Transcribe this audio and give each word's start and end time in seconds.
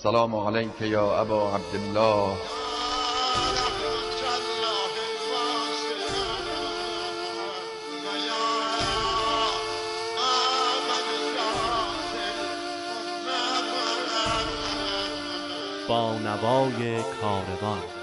السلام 0.00 0.36
عليك 0.36 0.80
يا 0.80 1.20
أبا 1.20 1.42
عبد 1.54 1.74
الله. 1.74 2.36
با 15.88 16.18
نوای 16.24 17.02
کاروان. 17.20 17.99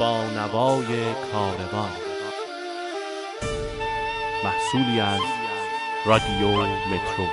با 0.00 0.24
نوای 0.24 1.14
کاروان. 1.32 1.90
محصولی 4.44 5.00
از 5.00 5.20
رادیو 6.06 6.48
مترو. 6.66 7.26